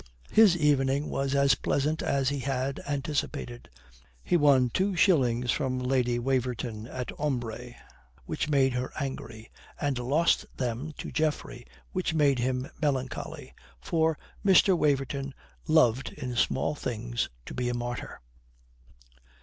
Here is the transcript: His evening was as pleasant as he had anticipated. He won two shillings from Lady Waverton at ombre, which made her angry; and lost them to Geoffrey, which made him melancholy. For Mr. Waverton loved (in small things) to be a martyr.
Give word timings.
His 0.31 0.57
evening 0.57 1.09
was 1.11 1.35
as 1.35 1.53
pleasant 1.53 2.01
as 2.01 2.29
he 2.29 2.39
had 2.39 2.79
anticipated. 2.87 3.69
He 4.23 4.35
won 4.35 4.71
two 4.71 4.95
shillings 4.95 5.51
from 5.51 5.77
Lady 5.77 6.17
Waverton 6.17 6.87
at 6.87 7.11
ombre, 7.19 7.75
which 8.25 8.49
made 8.49 8.73
her 8.73 8.91
angry; 8.99 9.51
and 9.79 9.99
lost 9.99 10.47
them 10.57 10.91
to 10.97 11.11
Geoffrey, 11.11 11.67
which 11.91 12.15
made 12.15 12.39
him 12.39 12.67
melancholy. 12.81 13.53
For 13.79 14.17
Mr. 14.43 14.75
Waverton 14.75 15.35
loved 15.67 16.11
(in 16.13 16.35
small 16.35 16.73
things) 16.73 17.29
to 17.45 17.53
be 17.53 17.69
a 17.69 17.75
martyr. 17.75 18.21